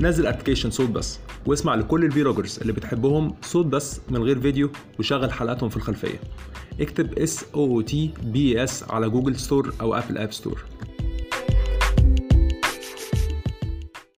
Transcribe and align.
نزل 0.00 0.26
application 0.26 0.70
صوت 0.70 0.90
بس 0.90 1.18
واسمع 1.46 1.74
لكل 1.74 2.04
ال 2.04 2.10
vloggers 2.10 2.58
اللي 2.60 2.72
بتحبهم 2.72 3.34
صوت 3.42 3.66
بس 3.66 4.00
من 4.10 4.22
غير 4.22 4.40
فيديو 4.40 4.70
وشغل 4.98 5.32
حلقاتهم 5.32 5.68
في 5.68 5.76
الخلفية. 5.76 6.20
اكتب 6.80 7.18
S 7.18 7.44
O 7.54 7.80
T 7.80 8.10
B 8.22 8.64
S 8.64 8.84
على 8.90 9.08
Google 9.08 9.36
Store 9.36 9.74
أو 9.80 9.94
Apple 9.94 10.18
App 10.18 10.32
Store 10.32 10.64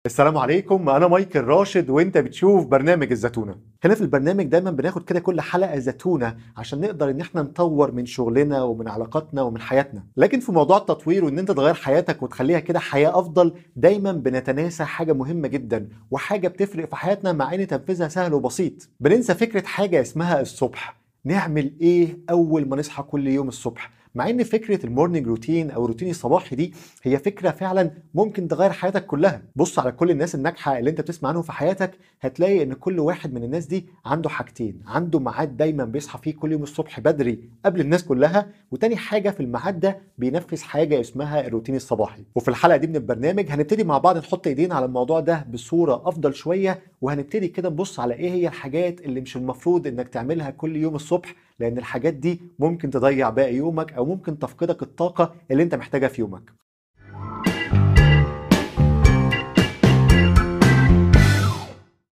السلام 0.06 0.38
عليكم 0.38 0.88
أنا 0.88 1.08
مايكل 1.08 1.40
راشد 1.44 1.90
وأنت 1.90 2.18
بتشوف 2.18 2.66
برنامج 2.66 3.10
الزتونة. 3.10 3.56
هنا 3.84 3.94
في 3.94 4.00
البرنامج 4.00 4.44
دايما 4.44 4.70
بناخد 4.70 5.04
كده 5.04 5.20
كل 5.20 5.40
حلقة 5.40 5.78
زتونة 5.78 6.36
عشان 6.56 6.80
نقدر 6.80 7.10
إن 7.10 7.20
إحنا 7.20 7.42
نطور 7.42 7.92
من 7.92 8.06
شغلنا 8.06 8.62
ومن 8.62 8.88
علاقاتنا 8.88 9.42
ومن 9.42 9.60
حياتنا. 9.60 10.04
لكن 10.16 10.40
في 10.40 10.52
موضوع 10.52 10.76
التطوير 10.76 11.24
وإن 11.24 11.38
إنت 11.38 11.50
تغير 11.50 11.74
حياتك 11.74 12.22
وتخليها 12.22 12.58
كده 12.60 12.78
حياة 12.78 13.18
أفضل 13.18 13.54
دايما 13.76 14.12
بنتناسى 14.12 14.84
حاجة 14.84 15.12
مهمة 15.12 15.48
جدا 15.48 15.88
وحاجة 16.10 16.48
بتفرق 16.48 16.88
في 16.88 16.96
حياتنا 16.96 17.32
مع 17.32 17.54
إن 17.54 17.66
تنفيذها 17.66 18.08
سهل 18.08 18.34
وبسيط. 18.34 18.88
بننسى 19.00 19.34
فكرة 19.34 19.66
حاجة 19.66 20.00
اسمها 20.00 20.40
الصبح. 20.40 20.96
نعمل 21.24 21.72
إيه 21.80 22.18
أول 22.30 22.68
ما 22.68 22.76
نصحى 22.76 23.02
كل 23.02 23.26
يوم 23.28 23.48
الصبح؟ 23.48 23.90
مع 24.14 24.30
إن 24.30 24.44
فكرة 24.44 24.86
morning 24.86 25.26
routine 25.26 25.70
أو 25.70 25.84
الروتين 25.84 26.10
الصباحي 26.10 26.56
دي 26.56 26.74
هي 27.02 27.18
فكرة 27.18 27.50
فعلا 27.50 27.90
ممكن 28.14 28.48
تغير 28.48 28.70
حياتك 28.72 29.06
كلها. 29.06 29.42
بص 29.56 29.78
على 29.78 29.92
كل 29.92 30.10
الناس 30.10 30.34
الناجحة 30.34 30.78
اللي 30.78 30.90
أنت 30.90 31.00
بتسمع 31.00 31.28
عنهم 31.28 31.42
في 31.42 31.52
حياتك 31.52 31.90
هتلاقي 32.20 32.62
إن 32.62 32.72
كل 32.72 32.98
واحد 33.00 33.34
من 33.34 33.44
الناس 33.44 33.66
دي 33.66 33.86
عنده 34.04 34.28
حاجتين 34.28 34.80
عنده 34.86 35.18
ميعاد 35.20 35.56
دايما 35.56 35.84
بيصحى 35.84 36.18
فيه 36.22 36.34
كل 36.34 36.52
يوم 36.52 36.62
الصبح 36.62 37.00
بدري 37.00 37.38
قبل 37.64 37.80
الناس 37.80 38.04
كلها 38.04 38.46
وتاني 38.70 38.96
حاجة 38.96 39.30
في 39.30 39.40
الميعاد 39.40 39.80
ده 39.80 39.98
بينفذ 40.18 40.62
حاجة 40.62 41.00
اسمها 41.00 41.46
الروتين 41.46 41.76
الصباحي. 41.76 42.24
وفي 42.34 42.48
الحلقة 42.48 42.76
دي 42.76 42.86
من 42.86 42.96
البرنامج 42.96 43.50
هنبتدي 43.50 43.84
مع 43.84 43.98
بعض 43.98 44.16
نحط 44.18 44.46
إيدينا 44.46 44.74
على 44.74 44.84
الموضوع 44.84 45.20
ده 45.20 45.46
بصورة 45.52 46.02
أفضل 46.08 46.34
شوية 46.34 46.80
وهنبتدي 47.04 47.48
كده 47.48 47.68
نبص 47.68 48.00
على 48.00 48.14
إيه 48.14 48.30
هي 48.30 48.48
الحاجات 48.48 49.00
اللي 49.00 49.20
مش 49.20 49.36
المفروض 49.36 49.86
إنك 49.86 50.08
تعملها 50.08 50.50
كل 50.50 50.76
يوم 50.76 50.94
الصبح 50.94 51.34
لأن 51.58 51.78
الحاجات 51.78 52.14
دي 52.14 52.40
ممكن 52.58 52.90
تضيع 52.90 53.30
باقي 53.30 53.54
يومك 53.54 53.92
أو 53.92 54.04
ممكن 54.06 54.38
تفقدك 54.38 54.82
الطاقة 54.82 55.34
اللي 55.50 55.62
أنت 55.62 55.74
محتاجها 55.74 56.08
في 56.08 56.20
يومك. 56.20 56.63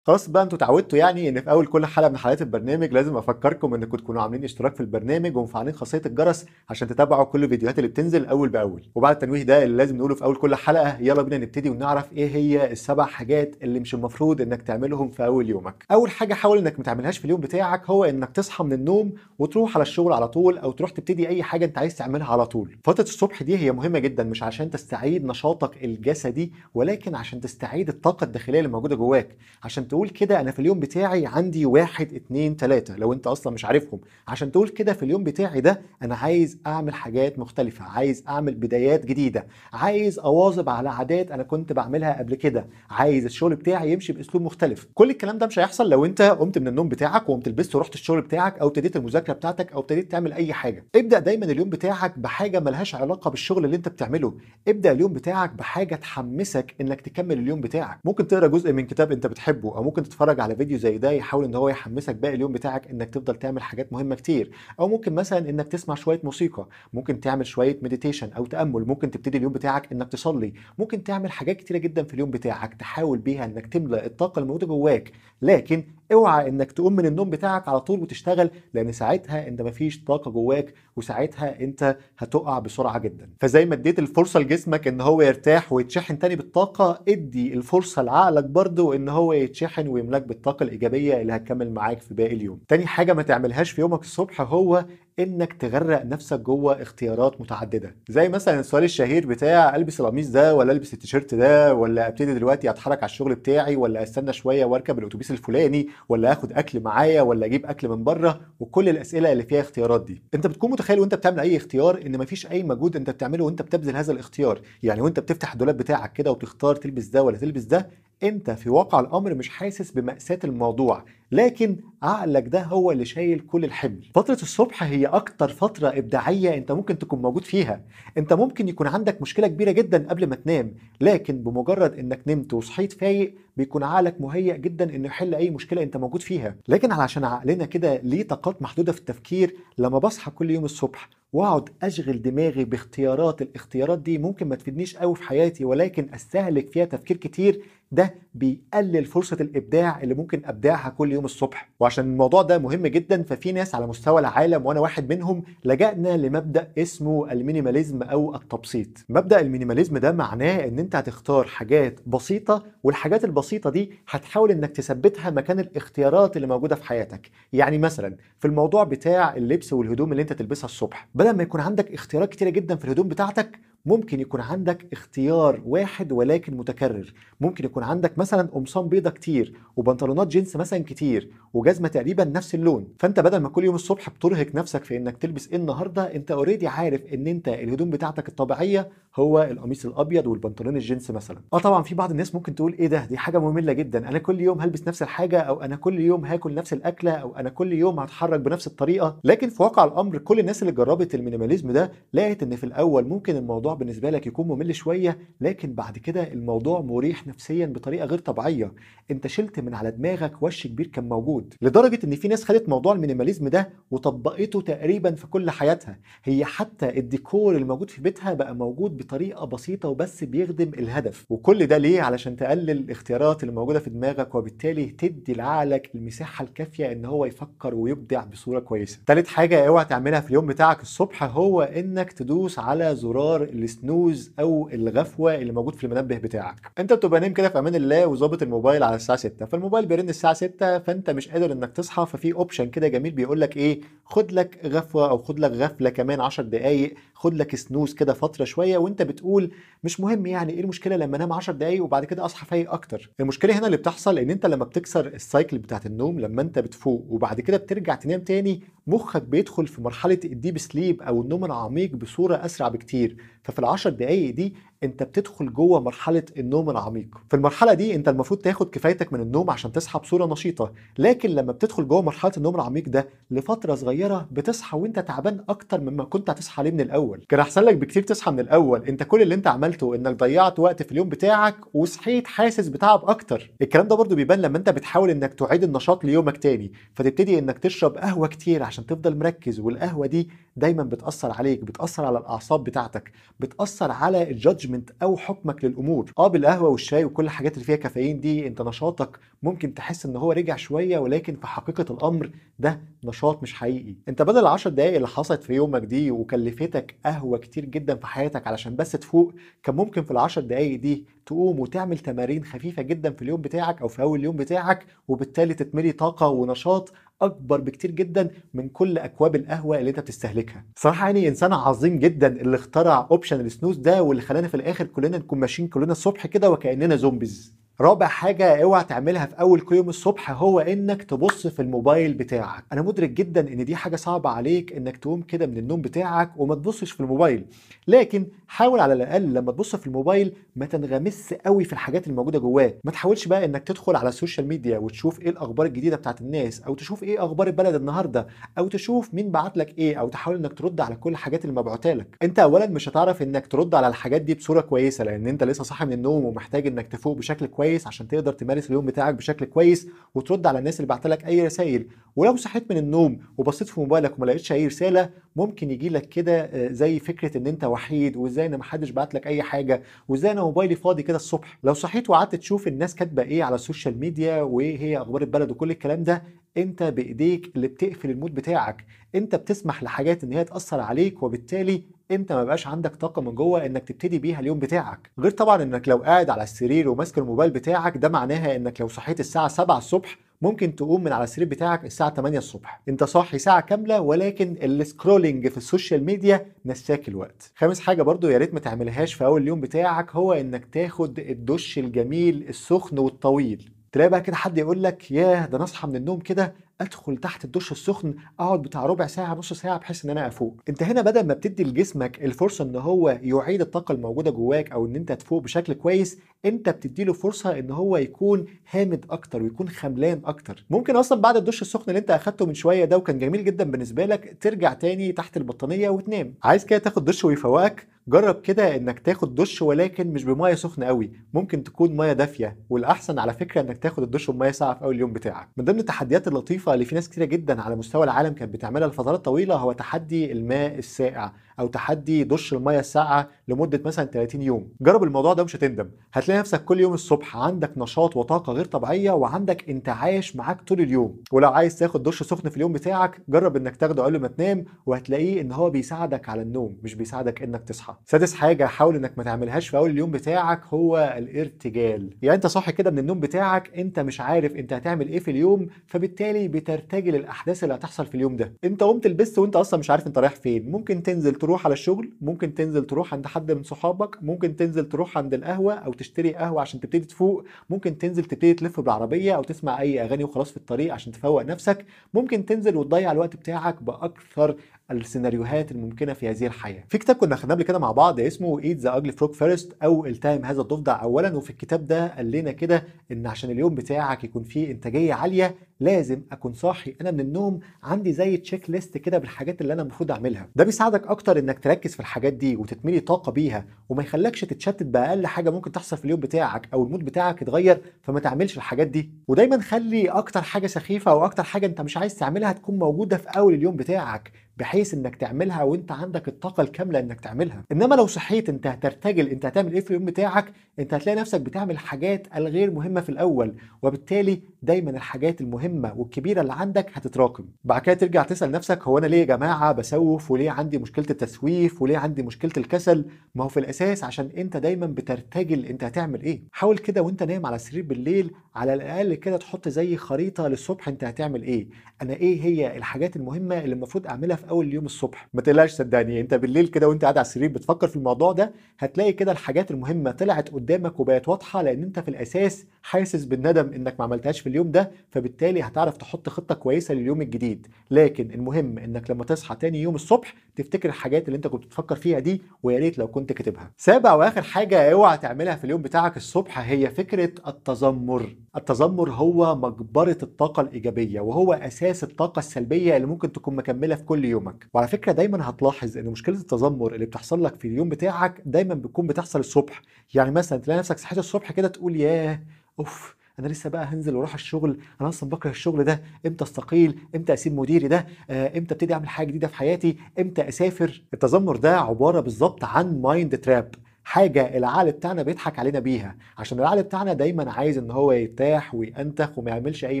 خلاص 0.06 0.28
بقى 0.28 0.42
أنتوا 0.42 0.58
اتعودتوا 0.58 0.98
يعني 0.98 1.28
ان 1.28 1.40
في 1.40 1.50
اول 1.50 1.66
كل 1.66 1.86
حلقة 1.86 2.08
من 2.10 2.16
حلقات 2.16 2.42
البرنامج 2.42 2.92
لازم 2.92 3.16
افكركم 3.16 3.74
انكم 3.74 3.96
تكونوا 3.96 4.22
عاملين 4.22 4.44
اشتراك 4.44 4.74
في 4.74 4.80
البرنامج 4.80 5.36
ومفعلين 5.36 5.74
خاصية 5.74 6.02
الجرس 6.06 6.46
عشان 6.70 6.88
تتابعوا 6.88 7.24
كل 7.24 7.44
الفيديوهات 7.44 7.78
اللي 7.78 7.88
بتنزل 7.88 8.26
اول 8.26 8.48
باول. 8.48 8.82
وبعد 8.94 9.14
التنويه 9.14 9.42
ده 9.42 9.62
اللي 9.64 9.76
لازم 9.76 9.96
نقوله 9.96 10.14
في 10.14 10.24
اول 10.24 10.36
كل 10.36 10.54
حلقة 10.54 10.98
يلا 11.00 11.22
بينا 11.22 11.38
نبتدي 11.44 11.70
ونعرف 11.70 12.12
إيه 12.12 12.28
هي 12.34 12.72
السبع 12.72 13.04
حاجات 13.04 13.56
اللي 13.62 13.80
مش 13.80 13.94
المفروض 13.94 14.40
انك 14.40 14.62
تعملهم 14.62 15.08
في 15.08 15.24
اول 15.24 15.48
يومك. 15.50 15.84
اول 15.92 16.10
حاجة 16.10 16.34
حاول 16.34 16.58
انك 16.58 16.78
ما 16.78 16.84
تعملهاش 16.84 17.18
في 17.18 17.24
اليوم 17.24 17.40
بتاعك 17.40 17.90
هو 17.90 18.04
انك 18.04 18.30
تصحى 18.30 18.64
من 18.64 18.72
النوم 18.72 19.12
وتروح 19.38 19.74
على 19.76 19.82
الشغل 19.82 20.12
على 20.12 20.28
طول 20.28 20.58
أو 20.58 20.72
تروح 20.72 20.90
تبتدي 20.90 21.28
اي 21.28 21.42
حاجة 21.42 21.64
انت 21.64 21.78
عايز 21.78 21.96
تعملها 21.96 22.32
على 22.32 22.46
طول. 22.46 22.76
فترة 22.84 23.04
الصبح 23.04 23.42
دي 23.42 23.58
هي 23.58 23.72
مهمة 23.72 23.98
جدا 23.98 24.24
مش 24.24 24.42
عشان 24.42 24.70
تستعيد 24.70 25.24
نشاطك 25.24 25.84
الجسدي 25.84 26.52
ولكن 26.74 27.14
عشان 27.14 27.40
تستعيد 27.40 27.88
الطاقة 27.88 28.24
الداخلية 28.24 28.58
اللي 28.58 28.70
موجودة 28.70 28.96
جواك 28.96 29.36
عشان 29.62 29.88
تقول 29.92 30.08
كده 30.08 30.40
أنا 30.40 30.50
في 30.50 30.58
اليوم 30.58 30.80
بتاعي 30.80 31.26
عندي 31.26 31.66
واحد 31.66 32.14
اتنين 32.14 32.56
تلاتة 32.56 32.96
لو 32.96 33.12
أنت 33.12 33.26
أصلا 33.26 33.52
مش 33.52 33.64
عارفهم. 33.64 34.00
عشان 34.28 34.52
تقول 34.52 34.68
كده 34.68 34.92
في 34.92 35.02
اليوم 35.02 35.24
بتاعي 35.24 35.60
ده 35.60 35.80
أنا 36.02 36.14
عايز 36.14 36.58
أعمل 36.66 36.94
حاجات 36.94 37.38
مختلفة 37.38 37.84
عايز 37.84 38.24
أعمل 38.28 38.54
بدايات 38.54 39.06
جديدة 39.06 39.46
عايز 39.72 40.18
أواظب 40.18 40.68
على 40.68 40.90
عادات 40.90 41.30
أنا 41.30 41.42
كنت 41.42 41.72
بعملها 41.72 42.18
قبل 42.18 42.34
كده 42.34 42.66
عايز 42.90 43.24
الشغل 43.24 43.56
بتاعي 43.56 43.92
يمشي 43.92 44.12
بأسلوب 44.12 44.42
مختلف. 44.44 44.88
كل 44.94 45.10
الكلام 45.10 45.38
ده 45.38 45.46
مش 45.46 45.58
هيحصل 45.58 45.90
لو 45.90 46.04
أنت 46.04 46.22
قمت 46.22 46.58
من 46.58 46.68
النوم 46.68 46.88
بتاعك 46.88 47.28
وقمت 47.28 47.48
لبست 47.48 47.74
ورحت 47.74 47.94
الشغل 47.94 48.20
بتاعك 48.20 48.58
أو 48.58 48.68
ابتديت 48.68 48.96
المذاكرة 48.96 49.32
بتاعتك 49.32 49.72
أو 49.72 49.80
ابتديت 49.80 50.12
تعمل 50.12 50.32
أي 50.32 50.52
حاجة. 50.52 50.86
ابدأ 50.94 51.18
دايما 51.18 51.44
اليوم 51.44 51.70
بتاعك 51.70 52.18
بحاجة 52.18 52.60
ملهاش 52.60 52.94
علاقة 52.94 53.30
بالشغل 53.30 53.64
اللي 53.64 53.76
أنت 53.76 53.88
بتعمله. 53.88 54.34
ابدأ 54.68 54.92
اليوم 54.92 55.12
بتاعك 55.12 55.50
بحاجة 55.52 55.94
تحمسك 55.94 56.74
إنك 56.80 57.00
تكمل 57.00 57.38
اليوم 57.38 57.60
بتاعك. 57.60 57.98
ممكن 58.04 58.26
تقرأ 58.26 58.46
جزء 58.46 58.72
من 58.72 58.86
كتاب 58.86 59.12
أنت 59.12 59.26
بتحبه 59.26 59.78
أو 59.82 59.86
ممكن 59.86 60.02
تتفرج 60.02 60.40
على 60.40 60.56
فيديو 60.56 60.78
زي 60.78 60.98
ده 60.98 61.10
يحاول 61.10 61.44
إن 61.44 61.54
هو 61.54 61.68
يحمسك 61.68 62.14
باقي 62.14 62.34
اليوم 62.34 62.52
بتاعك 62.52 62.90
إنك 62.90 63.10
تفضل 63.10 63.34
تعمل 63.36 63.62
حاجات 63.62 63.92
مهمة 63.92 64.14
كتير. 64.14 64.50
أو 64.80 64.88
ممكن 64.88 65.14
مثلا 65.14 65.50
إنك 65.50 65.68
تسمع 65.68 65.94
شوية 65.94 66.20
موسيقى. 66.24 66.68
ممكن 66.92 67.20
تعمل 67.20 67.46
شوية 67.46 67.78
meditation 67.82 68.32
أو 68.32 68.46
تأمل. 68.46 68.84
ممكن 68.86 69.10
تبتدي 69.10 69.38
اليوم 69.38 69.52
بتاعك 69.52 69.92
إنك 69.92 70.08
تصلي. 70.08 70.52
ممكن 70.78 71.02
تعمل 71.04 71.30
حاجات 71.30 71.56
كتيرة 71.56 71.78
جدا 71.78 72.02
في 72.02 72.14
اليوم 72.14 72.30
بتاعك. 72.30 72.74
تحاول 72.74 73.18
بيها 73.18 73.44
إنك 73.44 73.66
تملى 73.66 74.06
الطاقة 74.06 74.40
الموجوده 74.40 74.66
جواك. 74.66 75.12
لكن 75.42 75.84
اوعى 76.12 76.48
إنك 76.48 76.72
تقوم 76.72 76.96
من 76.96 77.06
النوم 77.06 77.30
بتاعك 77.30 77.68
على 77.68 77.80
طول 77.80 78.00
وتشتغل 78.00 78.50
لأن 78.74 78.92
ساعتها 78.92 79.48
أنت 79.48 79.62
مفيش 79.62 80.04
طاقة 80.04 80.30
جواك 80.30 80.74
وساعتها 80.96 81.60
أنت 81.60 81.96
هتقع 82.18 82.58
بسرعة 82.58 82.98
جدا. 82.98 83.30
فزي 83.40 83.64
ما 83.64 83.74
اديت 83.74 83.98
الفرصة 83.98 84.40
لجسمك 84.40 84.88
إن 84.88 85.00
هو 85.00 85.22
يرتاح 85.22 85.72
ويتشحن 85.72 86.18
تاني 86.18 86.36
بالطاقة 86.36 87.02
ادي 87.08 87.54
الفرصة 87.54 88.02
لعقلك 88.02 88.44
برضه 88.44 88.96
إن 88.96 89.08
هو 89.08 89.32
يتشحن 89.32 89.71
ويملاك 89.78 90.22
بالطاقة 90.22 90.64
الإيجابية 90.64 91.20
اللي 91.20 91.32
هتكمل 91.36 91.70
معاك 91.70 92.00
في 92.00 92.14
باقي 92.14 92.34
اليوم. 92.34 92.60
تاني 92.68 92.86
حاجة 92.86 93.12
ما 93.12 93.22
تعملهاش 93.22 93.70
في 93.70 93.80
يومك 93.80 94.00
الصبح 94.00 94.40
هو 94.40 94.84
إنك 95.18 95.52
تغرق 95.52 96.04
نفسك 96.04 96.40
جوه 96.40 96.82
اختيارات 96.82 97.40
متعددة. 97.40 97.96
زي 98.08 98.28
مثلا 98.28 98.60
السؤال 98.60 98.84
الشهير 98.84 99.26
بتاع 99.26 99.76
ألبس 99.76 100.00
القميص 100.00 100.28
ده 100.28 100.54
ولا 100.54 100.72
ألبس 100.72 100.94
التيشيرت 100.94 101.34
ده 101.34 101.74
ولا 101.74 102.08
أبتدي 102.08 102.34
دلوقتي 102.34 102.70
أتحرك 102.70 102.98
على 102.98 103.10
الشغل 103.10 103.34
بتاعي 103.34 103.76
ولا 103.76 104.02
أستنى 104.02 104.32
شوية 104.32 104.64
وأركب 104.64 104.98
الأتوبيس 104.98 105.30
الفلاني 105.30 105.88
ولا 106.08 106.32
آخد 106.32 106.52
أكل 106.52 106.80
معايا 106.80 107.22
ولا 107.22 107.46
أجيب 107.46 107.66
أكل 107.66 107.88
من 107.88 108.04
بره 108.04 108.40
وكل 108.60 108.88
الأسئلة 108.88 109.32
اللي 109.32 109.42
فيها 109.44 109.60
اختيارات 109.60 110.04
دي. 110.04 110.22
أنت 110.34 110.46
بتكون 110.46 110.70
متخيل 110.70 111.00
وأنت 111.00 111.14
بتعمل 111.14 111.40
أي 111.40 111.56
اختيار 111.56 112.00
إن 112.06 112.18
مفيش 112.18 112.46
أي 112.50 112.62
مجهود 112.62 112.96
أنت 112.96 113.10
بتعمله 113.10 113.44
وأنت 113.44 113.62
بتبذل 113.62 113.96
هذا 113.96 114.12
الاختيار. 114.12 114.60
يعني 114.82 115.00
وأنت 115.00 115.20
بتفتح 115.20 115.52
الدولاب 115.52 115.76
بتاعك 115.76 116.12
كده 116.12 116.30
وتختار 116.30 116.76
تلبس 116.76 117.04
ده 117.06 117.22
ولا 117.22 117.38
تلبس 117.38 117.62
ده 117.62 117.88
انت 118.22 118.50
في 118.50 118.70
واقع 118.70 119.00
الأمر 119.00 119.34
مش 119.34 119.48
حاسس 119.48 119.90
بمأساة 119.90 120.38
الموضوع. 120.44 121.04
لكن 121.32 121.76
عقلك 122.02 122.48
ده 122.48 122.62
هو 122.62 122.92
اللي 122.92 123.04
شايل 123.04 123.38
كل 123.40 123.64
الحمل 123.64 124.04
فترة 124.14 124.34
الصبح 124.42 124.82
هي 124.82 125.06
أكتر 125.06 125.48
فترة 125.48 125.88
إبداعية 125.88 126.54
أنت 126.54 126.72
ممكن 126.72 126.98
تكون 126.98 127.22
موجود 127.22 127.44
فيها. 127.44 127.80
أنت 128.18 128.32
ممكن 128.32 128.68
يكون 128.68 128.86
عندك 128.86 129.22
مشكلة 129.22 129.46
كبيرة 129.46 129.70
جدا 129.70 130.06
قبل 130.08 130.26
ما 130.26 130.34
تنام 130.36 130.74
لكن 131.00 131.38
بمجرد 131.42 131.98
إنك 131.98 132.20
نمت 132.26 132.54
وصحيت 132.54 132.92
فايق 132.92 133.34
بيكون 133.56 133.82
عقلك 133.82 134.20
مهيئ 134.20 134.58
جدا 134.58 134.94
إنه 134.96 135.06
يحل 135.06 135.34
أي 135.34 135.50
مشكلة 135.50 135.82
أنت 135.82 135.96
موجود 135.96 136.20
فيها. 136.22 136.56
لكن 136.68 136.92
علشان 136.92 137.24
عقلنا 137.24 137.64
كده 137.64 138.00
ليه 138.02 138.22
طاقات 138.22 138.62
محدودة 138.62 138.92
في 138.92 138.98
التفكير 138.98 139.56
لما 139.78 139.98
بصحى 139.98 140.30
كل 140.30 140.50
يوم 140.50 140.64
الصبح 140.64 141.08
وأقعد 141.32 141.68
أشغل 141.82 142.22
دماغي 142.22 142.64
باختيارات 142.64 143.42
الاختيارات 143.42 143.98
دي 143.98 144.18
ممكن 144.18 144.48
ما 144.48 144.56
تفيدنيش 144.56 144.96
قوي 144.96 145.14
في 145.16 145.22
حياتي 145.22 145.64
ولكن 145.64 146.08
أستهلك 146.14 146.70
فيها 146.70 146.84
تفكير 146.84 147.16
كتير 147.16 147.62
ده 147.92 148.14
بيقلل 148.34 149.04
فرصة 149.04 149.36
الإبداع 149.40 150.02
اللي 150.02 150.14
ممكن 150.14 150.42
أبدعها 150.44 150.88
كل 150.88 151.12
يوم 151.12 151.21
الصبح. 151.24 151.68
وعشان 151.80 152.04
الموضوع 152.04 152.42
ده 152.42 152.58
مهم 152.58 152.86
جدا 152.86 153.22
ففي 153.22 153.52
ناس 153.52 153.74
على 153.74 153.86
مستوى 153.86 154.20
العالم 154.20 154.66
وأنا 154.66 154.80
واحد 154.80 155.12
منهم 155.12 155.42
لجأنا 155.64 156.16
لمبدأ 156.16 156.68
اسمه 156.78 157.32
ال 157.32 157.38
minimalism 157.38 158.02
أو 158.02 158.34
التبسيط. 158.34 158.88
مبدأ 159.08 159.40
ال 159.40 159.45
minimalism 159.45 159.98
ده 159.98 160.12
معناه 160.12 160.64
إن 160.68 160.78
أنت 160.78 160.96
هتختار 160.96 161.44
حاجات 161.44 162.00
بسيطة 162.06 162.64
والحاجات 162.82 163.24
البسيطة 163.24 163.70
دي 163.70 163.92
هتحاول 164.08 164.50
إنك 164.50 164.70
تثبتها 164.70 165.30
مكان 165.30 165.60
الاختيارات 165.60 166.36
اللي 166.36 166.46
موجودة 166.46 166.76
في 166.76 166.84
حياتك. 166.84 167.30
يعني 167.52 167.78
مثلا 167.78 168.16
في 168.38 168.48
الموضوع 168.48 168.84
بتاع 168.84 169.36
اللبس 169.36 169.72
والهدوم 169.72 170.12
اللي 170.12 170.22
أنت 170.22 170.32
تلبسها 170.32 170.64
الصبح. 170.64 171.08
بدل 171.14 171.36
ما 171.36 171.42
يكون 171.42 171.60
عندك 171.60 171.92
اختيارات 171.92 172.28
كتيرة 172.28 172.50
جدا 172.50 172.76
في 172.76 172.84
الهدوم 172.84 173.08
بتاعتك 173.08 173.58
ممكن 173.86 174.20
يكون 174.20 174.40
عندك 174.40 174.86
اختيار 174.92 175.62
واحد 175.66 176.12
ولكن 176.12 176.56
متكرر. 176.56 177.12
ممكن 177.40 177.64
يكون 177.64 177.82
عندك 177.82 178.18
مثلا 178.18 178.48
قمصان 178.48 178.88
بيضة 178.88 179.10
كتير 179.10 179.54
وبنطلونات 179.76 180.26
جينز 180.28 180.56
مثلا 180.56 180.84
كتير 180.84 181.30
وجزمة 181.54 181.88
تقريبا 181.88 182.24
نفس 182.24 182.54
اللون. 182.54 182.88
فأنت 182.98 183.20
بدل 183.20 183.38
ما 183.38 183.48
كل 183.48 183.64
يوم 183.64 183.74
الصبح 183.74 184.10
بترهق 184.10 184.54
نفسك 184.54 184.84
في 184.84 184.96
إنك 184.96 185.16
تلبس 185.16 185.48
إيه 185.48 185.56
النهارده 185.56 186.14
أنت 186.14 186.30
already 186.30 186.66
عارف 186.66 187.02
إن 187.14 187.26
أنت 187.26 187.48
الهدوم 187.48 187.90
بتاعتك 187.90 188.28
الطبيعية 188.28 188.88
هو 189.16 189.42
القميص 189.42 189.86
الأبيض 189.86 190.26
والبنطلون 190.26 190.76
الجينز 190.76 191.10
مثلا. 191.10 191.38
آه 191.52 191.58
طبعا 191.58 191.82
في 191.82 191.94
بعض 191.94 192.10
الناس 192.10 192.34
ممكن 192.34 192.54
تقول 192.54 192.72
إيه 192.72 192.86
ده؟ 192.86 193.04
دي 193.06 193.16
حاجة 193.18 193.38
مملة 193.38 193.72
جدا. 193.72 194.08
أنا 194.08 194.18
كل 194.18 194.40
يوم 194.40 194.60
هلبس 194.60 194.88
نفس 194.88 195.02
الحاجة 195.02 195.40
أو 195.40 195.62
أنا 195.62 195.76
كل 195.76 196.00
يوم 196.00 196.24
هاكل 196.24 196.54
نفس 196.54 196.72
الأكلة 196.72 197.10
أو 197.12 197.36
أنا 197.36 197.50
كل 197.50 197.72
يوم 197.72 198.00
هتحرك 198.00 198.40
بنفس 198.40 198.66
الطريقة. 198.66 199.20
لكن 199.24 199.48
في 199.48 199.62
واقع 199.62 199.84
الأمر 199.84 200.18
كل 200.18 200.38
الناس 200.38 200.62
اللي 200.62 200.72
جربت 200.72 201.14
ال 201.14 201.19
minimalism 201.19 201.70
ده 201.72 201.92
لقت 202.12 202.42
إن 202.42 202.56
في 202.56 202.64
الأول 202.64 203.08
ممكن 203.08 203.36
الموضوع 203.36 203.74
بالنسبة 203.74 204.10
لك 204.10 204.26
يكون 204.26 204.48
ممل 204.48 204.74
شوية 204.74 205.18
لكن 205.40 205.74
بعد 205.74 205.98
كده 205.98 206.32
الموضوع 206.32 206.80
مريح 206.80 207.26
نفسيا 207.26 207.66
بطريقة 207.66 208.06
غير 208.06 208.18
طبيعية. 208.18 208.72
أنت 209.10 209.26
شلت 209.26 209.60
من 209.60 209.74
على 209.74 209.90
دماغك 209.90 210.42
وش 210.42 210.66
كبير 210.66 210.86
كان 210.86 211.08
موجود. 211.08 211.54
لدرجة 211.62 211.98
إن 212.04 212.14
في 212.16 212.28
ناس 212.28 212.44
خدت 212.44 212.68
موضوع 212.68 212.92
ال 212.92 212.97
minimalism 212.97 213.48
ده 213.48 213.70
وطبقته 213.90 214.60
تقريبا 214.60 215.14
في 215.14 215.26
كل 215.26 215.50
حياتها. 215.50 215.98
هي 216.24 216.44
حتى 216.44 216.98
الديكور 216.98 217.56
الموجود 217.56 217.90
في 217.90 218.00
بيتها 218.02 218.34
بقى 218.34 218.54
موجود 218.54 219.01
بطريقة 219.06 219.44
بسيطة 219.46 219.88
وبس 219.88 220.24
بيخدم 220.24 220.70
الهدف. 220.78 221.24
وكل 221.30 221.66
ده 221.66 221.78
ليه؟ 221.78 222.02
علشان 222.02 222.36
تقلل 222.36 222.70
الاختيارات 222.70 223.42
اللي 223.42 223.54
موجودة 223.54 223.78
في 223.80 223.90
دماغك 223.90 224.34
وبالتالي 224.34 224.86
تدي 224.86 225.32
لعقلك 225.34 225.90
المساحة 225.94 226.44
الكافية 226.44 226.92
إن 226.92 227.04
هو 227.04 227.24
يفكر 227.24 227.74
ويبدع 227.74 228.24
بصورة 228.24 228.60
كويسة. 228.60 228.98
تالت 229.06 229.26
حاجة 229.26 229.66
اوعى 229.68 229.84
تعملها 229.84 230.20
في 230.20 230.28
اليوم 230.28 230.46
بتاعك 230.46 230.82
الصبح 230.82 231.22
هو 231.22 231.62
إنك 231.62 232.12
تدوس 232.12 232.58
على 232.58 232.96
زرار 232.96 233.42
ال 233.42 233.55
snooze 233.55 234.32
أو 234.40 234.68
الغفوة 234.72 235.34
اللي 235.34 235.52
موجود 235.52 235.74
في 235.74 235.84
المنبه 235.84 236.16
بتاعك. 236.18 236.70
أنت 236.78 236.92
بتبقى 236.92 237.20
نايم 237.20 237.32
كده 237.32 237.48
في 237.48 237.58
أمان 237.58 237.74
الله 237.74 238.06
وظابط 238.06 238.42
الموبايل 238.42 238.82
على 238.82 238.96
الساعة 238.96 239.18
6 239.18 239.46
فالموبايل 239.46 239.86
بيرن 239.86 240.08
الساعة 240.08 240.34
6 240.34 240.78
فأنت 240.78 241.10
مش 241.10 241.28
قادر 241.28 241.52
إنك 241.52 241.72
تصحى 241.72 242.06
ففي 242.06 242.32
option 242.34 242.70
كده 242.70 242.88
جميل 242.88 243.12
بيقول 243.12 243.40
لك 243.40 243.56
إيه؟ 243.56 243.80
خد 244.04 244.32
لك 244.32 244.58
غفوة 244.66 245.10
أو 245.10 245.18
خد 245.18 245.38
لك 245.38 245.50
غفلة 245.50 245.90
كمان 245.90 246.20
10 246.20 246.44
دقائق 246.44 246.94
خد 247.14 247.34
لك 247.34 247.56
snooze 247.56 247.94
كده 247.94 248.12
فترة 248.12 248.44
شوية 248.44 248.78
بتقول 249.00 249.50
مش 249.84 250.00
مهم 250.00 250.26
يعني 250.26 250.52
إيه 250.52 250.60
المشكلة 250.60 250.96
لما 250.96 251.16
انام 251.16 251.32
10 251.32 251.52
دقائق 251.52 251.84
وبعد 251.84 252.04
كده 252.04 252.24
اصحى 252.24 252.46
فايق 252.46 252.72
أكتر. 252.72 253.10
المشكلة 253.20 253.58
هنا 253.58 253.66
اللي 253.66 253.76
بتحصل 253.76 254.18
ان 254.18 254.30
انت 254.30 254.46
لما 254.46 254.64
بتكسر 254.64 255.06
ال 255.06 255.15
cycle 255.15 255.58
بتاعت 255.58 255.86
النوم 255.86 256.20
لما 256.20 256.42
انت 256.42 256.58
بتفوق 256.58 257.06
وبعد 257.08 257.40
كده 257.40 257.56
بترجع 257.56 257.94
تنام 257.94 258.20
تاني 258.20 258.62
مخك 258.86 259.22
بيدخل 259.22 259.66
في 259.66 259.82
مرحلة 259.82 260.18
ال 260.24 260.31
deep 260.31 260.58
sleep 260.58 261.02
أو 261.02 261.22
النوم 261.22 261.44
العميق 261.44 261.92
بصورة 261.96 262.34
أسرع 262.36 262.68
بكتير. 262.68 263.16
ففي 263.44 263.58
العشر 263.58 263.90
دقايق 263.90 264.34
دي 264.34 264.54
أنت 264.84 265.02
بتدخل 265.02 265.52
جوه 265.52 265.80
مرحلة 265.80 266.22
النوم 266.36 266.70
العميق. 266.70 267.06
في 267.30 267.36
المرحلة 267.36 267.74
دي 267.74 267.94
أنت 267.94 268.08
المفروض 268.08 268.40
تاخد 268.40 268.70
كفايتك 268.70 269.12
من 269.12 269.20
النوم 269.20 269.50
عشان 269.50 269.72
تصحى 269.72 269.98
بصورة 269.98 270.26
نشيطة. 270.26 270.72
لكن 270.98 271.30
لما 271.30 271.52
بتدخل 271.52 271.88
جوه 271.88 272.02
مرحلة 272.02 272.32
النوم 272.36 272.54
العميق 272.54 272.88
ده 272.88 273.08
لفترة 273.30 273.74
صغيرة 273.74 274.28
بتصحى 274.32 274.76
وأنت 274.76 274.98
تعبان 274.98 275.44
أكتر 275.48 275.80
مما 275.80 276.04
كنت 276.04 276.30
هتصحى 276.30 276.60
عليه 276.62 276.70
من 276.70 276.80
الأول. 276.80 277.24
كان 277.28 277.40
أحسن 277.40 277.62
لك 277.62 277.76
بكتير 277.76 278.02
تصحى 278.02 278.30
من 278.30 278.40
الأول. 278.40 278.84
أنت 278.84 279.02
كل 279.02 279.22
اللي 279.22 279.34
أنت 279.34 279.46
عملته 279.46 279.94
إنك 279.94 280.16
ضيعت 280.16 280.58
وقت 280.58 280.82
في 280.82 280.92
اليوم 280.92 281.08
بتاعك 281.08 281.56
وصحيت 281.74 282.26
حاسس 282.26 282.68
بتعب 282.68 283.04
أكتر. 283.04 283.50
الكلام 283.62 283.88
ده 283.88 283.96
برضو 283.96 284.14
بيبان 284.14 284.38
لما 284.42 284.58
أنت 284.58 284.70
بتحاول 284.70 285.10
إنك 285.10 285.34
تعيد 285.34 285.64
النشاط 285.64 286.04
ليومك 286.04 286.36
تاني. 286.36 286.72
فتبتدي 286.94 287.38
إنك 287.38 287.58
تشرب 287.58 287.96
قهوة 287.98 288.28
كتير 288.28 288.62
عشان 288.72 288.86
تفضل 288.86 289.16
مركز 289.18 289.60
والقهوة 289.60 290.06
دي 290.06 290.28
دايما 290.56 290.82
بتأثر 290.82 291.30
عليك 291.30 291.64
بتأثر 291.64 292.04
على 292.04 292.18
الأعصاب 292.18 292.64
بتاعتك 292.64 293.12
بتأثر 293.40 293.90
على 293.90 294.30
الجادجمنت 294.30 294.90
أو 295.02 295.16
حكمك 295.16 295.64
للأمور. 295.64 296.12
آه 296.18 296.28
بالقهوة 296.28 296.68
والشاي 296.68 297.04
وكل 297.04 297.24
الحاجات 297.24 297.54
اللي 297.54 297.64
فيها 297.64 297.76
كافيين 297.76 298.20
دي 298.20 298.46
أنت 298.46 298.62
نشاطك 298.62 299.18
ممكن 299.42 299.74
تحس 299.74 300.06
إن 300.06 300.16
هو 300.16 300.32
رجع 300.32 300.56
شوية 300.56 300.98
ولكن 300.98 301.36
في 301.36 301.46
حقيقة 301.46 301.94
الأمر 301.94 302.30
ده 302.58 302.80
نشاط 303.04 303.42
مش 303.42 303.54
حقيقي. 303.54 303.94
أنت 304.08 304.22
بدل 304.22 304.38
العشر 304.38 304.70
دقايق 304.70 304.94
اللي 304.94 305.08
حصلت 305.08 305.42
في 305.42 305.54
يومك 305.54 305.82
دي 305.82 306.10
وكلفتك 306.10 306.94
قهوة 307.04 307.38
كتير 307.38 307.64
جدا 307.64 307.94
في 307.94 308.06
حياتك 308.06 308.46
علشان 308.46 308.76
بس 308.76 308.92
تفوق 308.92 309.32
كان 309.62 309.74
ممكن 309.76 310.02
في 310.02 310.10
العشر 310.10 310.40
دقايق 310.40 310.80
دي 310.80 311.04
تقوم 311.26 311.60
وتعمل 311.60 311.98
تمارين 311.98 312.44
خفيفة 312.44 312.82
جدا 312.82 313.10
في 313.12 313.22
اليوم 313.22 313.40
بتاعك 313.40 313.82
أو 313.82 313.88
في 313.88 314.02
أول 314.02 314.18
اليوم 314.18 314.36
بتاعك 314.36 314.86
وبالتالي 315.08 315.54
تتملي 315.54 315.92
طاقة 315.92 316.28
ونشاط 316.28 316.92
أكبر 317.22 317.60
بكتير 317.60 317.90
جدا 317.90 318.30
من 318.54 318.68
كل 318.68 318.98
أكواب 318.98 319.36
القهوة 319.36 319.78
اللي 319.78 319.90
أنت 319.90 320.00
بتستهلكها. 320.00 320.64
صراحة 320.76 321.06
يعني 321.06 321.28
إنسان 321.28 321.52
عظيم 321.52 321.98
جدا 321.98 322.26
اللي 322.26 322.56
اخترع 322.56 323.06
option 323.10 323.40
ال 323.40 323.45
snooze 323.45 323.76
ده 323.76 324.02
واللي 324.02 324.22
خلانا 324.22 324.48
في 324.48 324.54
الآخر 324.54 324.86
كلنا 324.86 325.18
نكون 325.18 325.38
ماشيين 325.38 325.68
كلنا 325.68 325.92
الصبح 325.92 326.26
كده 326.26 326.50
وكأننا 326.50 326.96
zombies 326.96 327.61
رابع 327.80 328.06
حاجة 328.06 328.62
اوعى 328.62 328.84
تعملها 328.84 329.26
في 329.26 329.40
أول 329.40 329.60
كل 329.60 329.76
يوم 329.76 329.88
الصبح 329.88 330.30
هو 330.30 330.60
إنك 330.60 331.02
تبص 331.02 331.46
في 331.46 331.62
الموبايل 331.62 332.14
بتاعك، 332.14 332.64
أنا 332.72 332.82
مدرك 332.82 333.10
جدا 333.10 333.52
إن 333.52 333.64
دي 333.64 333.76
حاجة 333.76 333.96
صعبة 333.96 334.30
عليك 334.30 334.72
إنك 334.72 334.96
تقوم 334.96 335.22
كده 335.22 335.46
من 335.46 335.58
النوم 335.58 335.80
بتاعك 335.80 336.30
وما 336.36 336.54
تبصش 336.54 336.90
في 336.90 337.00
الموبايل، 337.00 337.44
لكن 337.88 338.26
حاول 338.48 338.80
على 338.80 338.92
الأقل 338.92 339.34
لما 339.34 339.52
تبص 339.52 339.76
في 339.76 339.86
الموبايل 339.86 340.32
ما 340.56 340.66
تنغمس 340.66 341.34
قوي 341.46 341.64
في 341.64 341.72
الحاجات 341.72 342.04
اللي 342.04 342.16
موجودة 342.16 342.38
جواه، 342.38 342.74
ما 342.84 342.90
تحاولش 342.92 343.26
بقى 343.28 343.44
إنك 343.44 343.62
تدخل 343.62 343.96
على 343.96 344.08
ال 344.08 344.14
social 344.14 344.48
media 344.48 344.78
وتشوف 344.78 345.20
إيه 345.20 345.30
الأخبار 345.30 345.66
الجديدة 345.66 345.96
بتاعت 345.96 346.20
الناس 346.20 346.62
أو 346.62 346.74
تشوف 346.74 347.02
إيه 347.02 347.24
أخبار 347.24 347.46
البلد 347.46 347.74
النهاردة 347.74 348.26
أو 348.58 348.68
تشوف 348.68 349.14
مين 349.14 349.30
بعت 349.30 349.56
لك 349.56 349.78
إيه 349.78 349.96
أو 350.00 350.08
تحاول 350.08 350.36
إنك 350.36 350.52
ترد 350.52 350.80
على 350.80 350.94
كل 350.96 351.10
الحاجات 351.10 351.44
اللي 351.44 351.60
مبعوتة 351.60 351.92
لك، 351.92 352.16
أنت 352.22 352.38
أولا 352.38 352.66
مش 352.66 352.88
هتعرف 352.88 353.22
إنك 353.22 353.46
ترد 353.46 353.74
على 353.74 353.88
الحاجات 353.88 354.20
دي 354.22 354.34
بصورة 354.34 354.60
كويسة 354.60 355.04
لأن 355.04 355.26
أنت 355.26 355.44
لسه 355.44 355.64
صاحي 355.64 355.84
من 355.86 355.92
النوم 355.92 356.24
ومحتاج 356.24 356.66
إنك 356.66 356.86
تفوق 356.86 357.16
بشكل 357.16 357.46
كويس 357.46 357.61
عشان 357.86 358.08
تقدر 358.08 358.32
تمارس 358.32 358.66
اليوم 358.66 358.86
بتاعك 358.86 359.14
بشكل 359.14 359.44
كويس 359.46 359.88
وترد 360.14 360.46
على 360.46 360.58
الناس 360.58 360.80
اللي 360.80 360.86
بعت 360.88 361.06
لك 361.06 361.26
أي 361.26 361.46
رسائل. 361.46 361.86
ولو 362.16 362.36
صحيت 362.36 362.70
من 362.70 362.76
النوم 362.78 363.18
وبصيت 363.38 363.68
في 363.68 363.80
موبايلك 363.80 364.18
وما 364.18 364.26
لقيتش 364.26 364.52
أي 364.52 364.66
رسالة 364.66 365.10
ممكن 365.36 365.70
يجي 365.70 365.88
لك 365.88 366.08
كده 366.08 366.50
زي 366.72 366.98
فكرة 366.98 367.38
إن 367.38 367.46
أنت 367.46 367.64
وحيد 367.64 368.16
وإزاي 368.16 368.46
أنا 368.46 368.56
ما 368.56 368.64
حدش 368.64 368.90
بعت 368.90 369.14
لك 369.14 369.26
أي 369.26 369.42
حاجة 369.42 369.82
وإزاي 370.08 370.30
أنا 370.32 370.40
موبايلي 370.42 370.74
فاضي 370.76 371.02
كده 371.02 371.16
الصبح. 371.16 371.58
لو 371.64 371.74
صحيت 371.74 372.10
وقعدت 372.10 372.34
تشوف 372.34 372.68
الناس 372.68 372.94
كاتبة 372.94 373.22
إيه 373.22 373.42
على 373.44 373.54
ال 373.54 373.60
social 373.60 373.98
media 374.00 374.42
وإيه 374.42 374.78
هي 374.78 374.98
أخبار 374.98 375.22
البلد 375.22 375.50
وكل 375.50 375.70
الكلام 375.70 376.02
ده 376.02 376.22
أنت 376.56 376.82
بإيديك 376.82 377.52
اللي 377.56 377.68
بتقفل 377.68 378.10
ال 378.10 378.15
mood 378.15 378.34
بتاعك. 378.34 378.84
أنت 379.14 379.34
بتسمح 379.34 379.82
لحاجات 379.82 380.24
إن 380.24 380.32
هي 380.32 380.44
تأثر 380.44 380.80
عليك 380.80 381.22
وبالتالي 381.22 381.82
انت 382.12 382.32
ما 382.32 382.44
بقاش 382.44 382.66
عندك 382.66 382.96
طاقة 382.96 383.22
من 383.22 383.34
جوه 383.34 383.66
انك 383.66 383.88
تبتدي 383.88 384.18
بيها 384.18 384.40
اليوم 384.40 384.58
بتاعك. 384.58 385.10
غير 385.18 385.30
طبعا 385.30 385.62
انك 385.62 385.88
لو 385.88 385.96
قاعد 385.96 386.30
على 386.30 386.42
السرير 386.42 386.88
وماسك 386.88 387.18
الموبايل 387.18 387.50
بتاعك 387.50 387.96
ده 387.96 388.08
معناها 388.08 388.56
انك 388.56 388.80
لو 388.80 388.88
صحيت 388.88 389.20
الساعة 389.20 389.48
7 389.48 389.78
الصبح 389.78 390.18
ممكن 390.42 390.76
تقوم 390.76 391.04
من 391.04 391.12
على 391.12 391.24
السرير 391.24 391.48
بتاعك 391.48 391.84
الساعة 391.84 392.14
8 392.14 392.38
الصبح. 392.38 392.82
انت 392.88 393.04
صاحي 393.04 393.38
ساعة 393.38 393.60
كاملة 393.60 394.00
ولكن 394.00 394.56
ال 394.62 394.71
scrolling 394.71 395.48
في 395.48 395.56
ال 395.56 395.63
social 395.63 396.04
media 396.04 396.46
نساك 396.66 397.08
الوقت. 397.08 397.52
خامس 397.56 397.80
حاجة 397.80 398.02
برضو 398.02 398.28
يا 398.28 398.38
ريت 398.38 398.54
ما 398.54 398.60
تعملهاش 398.60 399.14
في 399.14 399.24
أول 399.24 399.42
اليوم 399.42 399.60
بتاعك 399.60 400.10
هو 400.16 400.32
انك 400.32 400.66
تاخد 400.72 401.18
الدش 401.18 401.78
الجميل 401.78 402.46
السخن 402.48 402.98
والطويل. 402.98 403.70
تلاقي 403.92 404.10
بقى 404.10 404.20
كده 404.20 404.36
حد 404.36 404.58
يقول 404.58 404.82
لك 404.82 405.10
ياه! 405.10 405.46
ده 405.46 405.56
أنا 405.56 405.64
أصحى 405.64 405.88
من 405.88 405.96
النوم 405.96 406.18
كده 406.20 406.54
ادخل 406.80 407.16
تحت 407.16 407.44
الدش 407.44 407.72
السخن 407.72 408.14
اقعد 408.40 408.62
بتاع 408.62 408.86
ربع 408.86 409.06
ساعة 409.06 409.34
نص 409.34 409.52
ساعة 409.52 409.78
بحيث 409.78 410.04
إن 410.04 410.10
أنا 410.10 410.26
أفوق. 410.26 410.56
أنت 410.68 410.82
هنا 410.82 411.00
بدل 411.02 411.26
ما 411.26 411.34
بتدي 411.34 411.64
لجسمك 411.64 412.24
الفرصة 412.24 412.64
إن 412.64 412.76
هو 412.76 413.18
يعيد 413.22 413.60
الطاقة 413.60 413.92
الموجودة 413.92 414.30
جواك 414.30 414.72
أو 414.72 414.86
إن 414.86 414.96
أنت 414.96 415.12
تفوق 415.12 415.42
بشكل 415.42 415.72
كويس 415.72 416.18
أنت 416.44 416.68
بتدي 416.68 417.04
له 417.04 417.12
فرصة 417.12 417.58
إن 417.58 417.70
هو 417.70 417.96
يكون 417.96 418.44
هامد 418.70 419.06
أكتر 419.10 419.42
ويكون 419.42 419.68
خملان 419.68 420.20
أكتر. 420.24 420.64
ممكن 420.70 420.96
أصلا 420.96 421.20
بعد 421.20 421.36
الدش 421.36 421.62
السخن 421.62 421.84
اللي 421.88 421.98
أنت 421.98 422.10
أخدته 422.10 422.46
من 422.46 422.54
شوية 422.54 422.84
ده 422.84 422.96
وكان 422.96 423.18
جميل 423.18 423.44
جدا 423.44 423.64
بالنسبة 423.64 424.04
لك 424.06 424.36
ترجع 424.40 424.72
تاني 424.72 425.12
تحت 425.12 425.36
البطانية 425.36 425.90
وتنام. 425.90 426.34
عايز 426.42 426.64
كده 426.64 426.78
تاخد 426.78 427.04
دش 427.04 427.24
ويفوقك؟ 427.24 427.86
جرب 428.08 428.40
كده 428.40 428.76
إنك 428.76 428.98
تاخد 428.98 429.34
دش 429.34 429.62
ولكن 429.62 430.12
مش 430.12 430.24
بمية 430.24 430.54
سخنة 430.54 430.86
قوي 430.86 431.12
ممكن 431.34 431.64
تكون 431.64 431.96
مية 431.96 432.12
دافية 432.12 432.56
والأحسن 432.70 433.18
على 433.18 433.32
فكرة 433.32 433.60
إنك 433.60 433.78
تاخد 433.78 434.02
الدش 434.02 434.30
بمية 434.30 434.50
ساقعة 434.50 434.74
في 434.78 434.84
أول 434.84 435.00
يوم 435.00 435.12
بتاعك. 435.12 435.48
من 435.56 435.64
ضمن 435.64 435.78
التحديات 435.78 436.28
اللطيفة 436.28 436.61
اللي 436.68 436.84
في 436.84 436.94
ناس 436.94 437.08
كتيرة 437.08 437.24
جدا 437.24 437.62
على 437.62 437.76
مستوى 437.76 438.04
العالم 438.04 438.34
كانت 438.34 438.52
بتعملها 438.54 438.88
لفترات 438.88 439.24
طويلة 439.24 439.54
هو 439.54 439.72
تحدي 439.72 440.32
الماء 440.32 440.78
الساقع 440.78 441.32
أو 441.60 441.66
تحدي 441.66 442.24
دش 442.24 442.52
المية 442.52 442.78
الساقعة 442.78 443.28
لمدة 443.48 443.82
مثلا 443.84 444.04
30 444.04 444.42
يوم. 444.42 444.68
جرب 444.80 445.02
الموضوع 445.02 445.32
ده 445.34 445.44
مش 445.44 445.56
هتندم. 445.56 445.88
هتلاقي 446.12 446.40
نفسك 446.40 446.64
كل 446.64 446.80
يوم 446.80 446.94
الصبح 446.94 447.36
عندك 447.36 447.70
نشاط 447.76 448.16
وطاقة 448.16 448.52
غير 448.52 448.64
طبيعية 448.64 449.10
وعندك 449.10 449.70
انتعاش 449.70 450.36
معاك 450.36 450.60
طول 450.62 450.80
اليوم. 450.80 451.16
ولو 451.32 451.48
عايز 451.50 451.78
تاخد 451.78 452.02
دش 452.02 452.22
سخن 452.22 452.48
في 452.48 452.56
اليوم 452.56 452.72
بتاعك 452.72 453.20
جرب 453.28 453.56
إنك 453.56 453.76
تاخده 453.76 454.02
قبل 454.04 454.18
ما 454.20 454.28
تنام 454.28 454.64
وهتلاقيه 454.86 455.40
إن 455.40 455.52
هو 455.52 455.70
بيساعدك 455.70 456.28
على 456.28 456.42
النوم 456.42 456.76
مش 456.82 456.94
بيساعدك 456.94 457.42
إنك 457.42 457.62
تصحى. 457.64 457.94
سادس 458.04 458.34
حاجة 458.34 458.64
حاول 458.66 458.96
إنك 458.96 459.12
ما 459.18 459.24
تعملهاش 459.24 459.68
في 459.68 459.76
أول 459.76 459.90
اليوم 459.90 460.10
بتاعك 460.10 460.60
هو 460.66 461.14
الارتجال. 461.18 462.10
يعني 462.22 462.36
أنت 462.36 462.46
صاحي 462.46 462.72
كده 462.72 462.90
من 462.90 462.98
النوم 462.98 463.20
بتاعك 463.20 463.78
أنت 463.78 464.00
مش 464.00 464.20
عارف 464.20 464.56
أنت 464.56 464.72
هتعمل 464.72 465.08
إيه 465.08 465.18
في 465.18 465.30
اليوم 465.30 465.66
فبالتالي 465.86 466.48
بترتجل 466.52 467.14
الأحداث 467.14 467.64
اللي 467.64 467.74
هتحصل 467.74 468.06
في 468.06 468.14
اليوم 468.14 468.36
ده. 468.36 468.52
انت 468.64 468.82
قمت 468.82 469.06
لبست 469.06 469.38
وانت 469.38 469.56
أصلا 469.56 469.80
مش 469.80 469.90
عارف 469.90 470.06
انت 470.06 470.18
رايح 470.18 470.34
فين. 470.34 470.70
ممكن 470.70 471.02
تنزل 471.02 471.34
تروح 471.34 471.66
على 471.66 471.72
الشغل 471.72 472.12
ممكن 472.20 472.54
تنزل 472.54 472.84
تروح 472.84 473.14
عند 473.14 473.26
حد 473.26 473.52
من 473.52 473.62
صحابك 473.62 474.18
ممكن 474.22 474.56
تنزل 474.56 474.88
تروح 474.88 475.18
عند 475.18 475.34
القهوة 475.34 475.74
أو 475.74 475.92
تشتري 475.92 476.34
قهوة 476.34 476.60
عشان 476.60 476.80
تبتدي 476.80 477.04
تفوق. 477.04 477.44
ممكن 477.70 477.98
تنزل 477.98 478.24
تبتدي 478.24 478.54
تلف 478.54 478.80
بالعربية 478.80 479.36
أو 479.36 479.42
تسمع 479.42 479.80
أي 479.80 480.02
أغاني 480.02 480.24
وخلاص 480.24 480.50
في 480.50 480.56
الطريق 480.56 480.94
عشان 480.94 481.12
تفوق 481.12 481.42
نفسك. 481.42 481.86
ممكن 482.14 482.44
تنزل 482.46 482.76
وتضيع 482.76 483.12
الوقت 483.12 483.36
بتاعك 483.36 483.82
بأكثر 483.82 484.56
السيناريوهات 484.92 485.72
الممكنة 485.72 486.12
في 486.12 486.30
هذه 486.30 486.46
الحياة. 486.46 486.84
في 486.88 486.98
كتاب 486.98 487.16
كنا 487.16 487.36
خدناه 487.36 487.54
قبل 487.54 487.62
كده 487.62 487.78
مع 487.78 487.92
بعض 487.92 488.20
اسمه 488.20 488.58
Eat 488.60 488.78
the 488.78 488.96
Ugly 488.96 489.12
Frog 489.12 489.34
First 489.34 489.76
أو 489.84 490.06
التهم 490.06 490.44
هذا 490.44 490.60
الضفدع 490.60 491.02
اولا 491.02 491.36
وفي 491.36 491.50
الكتاب 491.50 491.86
ده 491.86 492.06
قال 492.06 492.30
لنا 492.30 492.52
كده 492.52 492.84
إن 493.12 493.26
عشان 493.26 493.50
اليوم 493.50 493.74
بتاعك 493.74 494.24
يكون 494.24 494.42
فيه 494.42 494.70
إنتاجية 494.70 495.14
عالية 495.14 495.54
لازم 495.80 496.22
أكون 496.32 496.52
صاحي. 496.52 496.94
أنا 497.00 497.10
من 497.10 497.20
النوم 497.20 497.60
عندي 497.82 498.12
زي 498.12 498.36
checklist 498.36 498.98
كده 498.98 499.18
بالحاجات 499.18 499.60
اللي 499.60 499.72
أنا 499.72 499.82
المفروض 499.82 500.10
أعملها. 500.10 500.48
ده 500.56 500.64
بيساعدك 500.64 501.06
أكتر 501.06 501.38
إنك 501.38 501.58
تركز 501.58 501.94
في 501.94 502.00
الحاجات 502.00 502.32
دي 502.32 502.56
وتتملي 502.56 503.00
طاقة 503.00 503.32
بيها 503.32 503.64
وما 503.88 504.02
يخلكش 504.02 504.40
تتشتت 504.40 504.82
بأقل 504.82 505.26
حاجة 505.26 505.50
ممكن 505.50 505.72
تحصل 505.72 505.96
في 505.96 506.04
اليوم 506.04 506.20
بتاعك 506.20 506.68
أو 506.74 506.84
ال 506.84 506.88
mood 506.88 507.04
بتاعك 507.04 507.42
يتغير 507.42 507.80
فما 508.02 508.20
تعملش 508.20 508.56
الحاجات 508.56 508.86
دي. 508.86 509.10
ودايما 509.28 509.60
خلي 509.60 510.08
أكتر 510.08 510.42
حاجة 510.42 510.66
سخيفة 510.66 511.10
أو 511.10 511.24
أكتر 511.24 511.42
حاجة 511.42 511.66
أنت 511.66 511.80
مش 511.80 511.96
عايز 511.96 512.14
تعملها 512.16 512.52
تكون 512.52 512.78
موجودة 512.78 513.16
في 513.16 513.28
أول 513.28 513.54
اليوم 513.54 513.76
بتاعك. 513.76 514.32
بحيث 514.62 514.94
إنك 514.94 515.16
تعملها 515.16 515.62
وأنت 515.62 515.92
عندك 515.92 516.28
الطاقة 516.28 516.60
الكاملة 516.62 516.98
إنك 516.98 517.20
تعملها. 517.20 517.64
إنما 517.72 517.94
لو 517.94 518.06
صحيت 518.06 518.48
أنت 518.48 518.66
هترتجل 518.66 519.28
أنت 519.28 519.46
هتعمل 519.46 519.72
إيه 519.72 519.80
في 519.80 519.90
اليوم 519.90 520.04
بتاعك؟ 520.04 520.52
أنت 520.78 520.94
هتلاقي 520.94 521.16
نفسك 521.20 521.40
بتعمل 521.40 521.78
حاجات 521.78 522.26
الغير 522.36 522.70
مهمة 522.70 523.00
في 523.00 523.08
الأول 523.08 523.54
وبالتالي 523.82 524.40
دايما 524.62 524.90
الحاجات 524.90 525.40
المهمة 525.40 525.92
والكبيرة 525.96 526.40
اللي 526.40 526.52
عندك 526.52 526.86
هتتراكم. 526.94 527.44
بعد 527.64 527.82
كده 527.82 527.94
ترجع 527.94 528.22
تسأل 528.22 528.50
نفسك 528.50 528.82
هو 528.82 528.98
أنا 528.98 529.06
ليه 529.06 529.20
يا 529.20 529.24
جماعة 529.24 529.72
بسوف 529.72 530.30
وليه 530.30 530.50
عندي 530.50 530.78
مشكلة 530.78 531.06
التسويف 531.10 531.82
وليه 531.82 531.98
عندي 531.98 532.22
مشكلة 532.22 532.52
الكسل؟ 532.56 533.04
ما 533.34 533.44
هو 533.44 533.48
في 533.48 533.60
الأساس 533.60 534.04
عشان 534.04 534.30
أنت 534.36 534.56
دايما 534.56 534.86
بترتجل 534.86 535.66
أنت 535.66 535.84
هتعمل 535.84 536.22
إيه. 536.22 536.42
حاول 536.52 536.78
كده 536.78 537.02
وأنت 537.02 537.22
نايم 537.22 537.46
على 537.46 537.56
السرير 537.56 537.82
بالليل 537.84 538.30
على 538.54 538.74
الأقل 538.74 539.14
كده 539.14 539.36
تحط 539.36 539.68
زي 539.68 539.96
خريطة 539.96 540.48
للصبح 540.48 540.88
أنت 540.88 541.04
هتعمل 541.04 541.42
إيه. 541.42 541.66
أنا 542.02 542.14
إيه 542.14 542.42
هي 542.42 542.76
الحاجات 542.76 543.16
المهمة 543.16 543.58
اللي 543.58 543.74
المفروض 543.74 544.06
أعملها 544.06 544.36
في 544.36 544.50
أول 544.50 544.66
اليوم 544.66 544.84
الصبح؟ 544.86 545.28
ما 545.34 545.42
تقلقش 545.42 545.70
صدقني 545.72 546.20
أنت 546.20 546.34
بالليل 546.34 546.66
كده 546.66 546.88
وأنت 546.88 547.02
قاعد 547.02 547.18
على 547.18 547.24
السرير 547.26 547.48
بتفكر 547.48 547.88
في 547.88 547.96
الموضوع 547.96 548.32
ده 548.32 548.52
هتلاقي 548.78 549.12
كده 549.12 549.32
الحاجات 549.32 549.70
المهمة 549.70 550.10
طلعت 550.10 550.48
قدامك 550.48 551.00
وبقت 551.00 551.28
واضحة 551.28 551.62
لأن 551.62 551.82
أنت 551.82 551.98
في 551.98 552.08
الأساس 552.08 552.66
حاسس 552.82 553.24
بالندم 553.24 553.72
إنك 553.72 553.94
ما 553.98 554.04
عملتهاش 554.04 554.40
في 554.40 554.46
اليوم 554.52 554.70
ده 554.70 554.90
فبالتالي 555.10 555.62
هتعرف 555.62 555.96
تحط 555.96 556.28
خطة 556.28 556.54
كويسة 556.54 556.94
لليوم 556.94 557.22
الجديد. 557.22 557.66
لكن 557.90 558.30
المهم 558.30 558.78
إنك 558.78 559.10
لما 559.10 559.24
تصحى 559.24 559.54
تاني 559.56 559.82
يوم 559.82 559.94
الصبح 559.94 560.34
تفتكر 560.56 560.88
الحاجات 560.88 561.26
اللي 561.28 561.36
أنت 561.36 561.46
كنت 561.46 561.64
بتفكر 561.64 561.96
فيها 561.96 562.18
دي 562.18 562.42
ويا 562.62 562.78
ريت 562.78 562.98
لو 562.98 563.08
كنت 563.08 563.32
كاتبها. 563.32 563.70
سابع 563.76 564.14
وآخر 564.14 564.42
حاجة 564.42 564.92
اوعى 564.92 565.18
تعملها 565.18 565.56
في 565.56 565.64
اليوم 565.64 565.82
بتاعك 565.82 566.16
الصبح 566.16 566.58
هي 566.58 566.90
فكرة 566.90 567.32
التذمر. 567.46 568.36
التذمر 568.56 569.10
هو 569.10 569.54
مقبره 569.56 570.18
الطاقة 570.22 570.60
الإيجابية 570.60 571.20
وهو 571.20 571.52
أساس 571.52 572.04
الطاقة 572.04 572.38
السلبية 572.38 572.96
اللي 572.96 573.06
ممكن 573.06 573.32
تكون 573.32 573.56
مكملة 573.56 573.94
في 573.94 574.02
كل 574.04 574.24
يومك. 574.24 574.66
وعلى 574.74 574.88
فكرة 574.88 575.12
دايما 575.12 575.48
هتلاحظ 575.50 575.98
إن 575.98 576.04
مشكلة 576.06 576.36
التذمر 576.36 576.94
اللي 576.94 577.06
بتحصل 577.06 577.44
لك 577.44 577.56
في 577.56 577.68
اليوم 577.68 577.88
بتاعك 577.88 578.42
دايما 578.46 578.74
بتكون 578.74 579.06
بتحصل 579.06 579.40
الصبح. 579.40 579.82
يعني 580.14 580.30
مثلا 580.30 580.58
تلاقي 580.58 580.78
نفسك 580.78 580.98
صحيت 580.98 581.18
الصبح 581.18 581.52
كده 581.52 581.68
تقول 581.68 581.96
ياه 581.96 582.40
أوف 582.78 583.16
أنا 583.42 583.52
لسه 583.52 583.70
بقى 583.70 583.84
هنزل 583.84 584.16
وأروح 584.16 584.34
الشغل 584.34 584.78
أنا 585.00 585.08
أصلا 585.08 585.30
بكره 585.30 585.50
الشغل 585.50 585.84
ده 585.84 586.02
إمتى 586.26 586.44
أستقيل؟ 586.44 586.98
إمتى 587.16 587.32
أسيب 587.32 587.54
مديري 587.56 587.88
ده؟ 587.88 588.06
آه، 588.30 588.58
إمتى 588.58 588.74
أبتدي 588.74 588.94
أعمل 588.94 589.08
حاجة 589.08 589.26
جديدة 589.26 589.48
في 589.48 589.54
حياتي؟ 589.54 589.96
إمتى 590.20 590.48
أسافر؟ 590.48 591.02
التذمر 591.14 591.56
ده 591.56 591.80
عبارة 591.80 592.20
بالظبط 592.20 592.64
عن 592.64 593.00
مايند 593.02 593.38
تراب 593.38 593.74
حاجة 594.04 594.56
العقل 594.58 594.92
بتاعنا 594.92 595.22
بيضحك 595.22 595.58
علينا 595.58 595.78
بيها 595.78 596.16
عشان 596.38 596.58
العقل 596.58 596.82
بتاعنا 596.82 597.12
دايما 597.12 597.52
عايز 597.52 597.78
إن 597.78 597.90
هو 597.90 598.12
يرتاح 598.12 598.74
وينتخ 598.74 599.38
وما 599.38 599.50
يعملش 599.50 599.84
أي 599.84 600.00